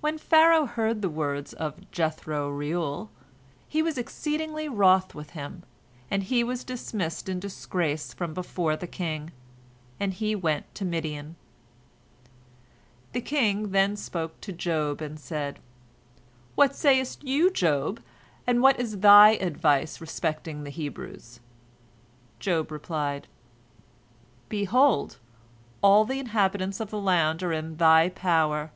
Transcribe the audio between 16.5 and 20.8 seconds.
"What sayest thou, Job, and what is thy advice respecting the